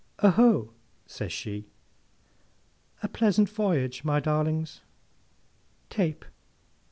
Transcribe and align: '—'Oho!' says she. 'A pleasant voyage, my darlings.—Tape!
'—'Oho!' 0.17 0.73
says 1.05 1.31
she. 1.31 1.67
'A 3.03 3.09
pleasant 3.09 3.47
voyage, 3.47 4.03
my 4.03 4.19
darlings.—Tape! 4.19 6.25